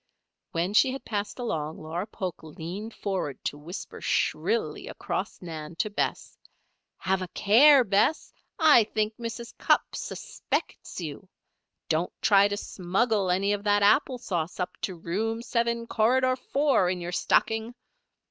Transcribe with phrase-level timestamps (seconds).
[0.51, 5.91] When she had passed along Laura Polk leaned forward to whisper shrilly across Nan to
[5.91, 6.39] Bess:
[6.97, 8.33] "Have a care, Bess!
[8.57, 9.55] I think Mrs.
[9.59, 11.29] Cupp suspects you.
[11.87, 16.89] Don't try to smuggle any of that apple sauce up to Room Seven, Corridor Four,
[16.89, 17.75] in your stocking!"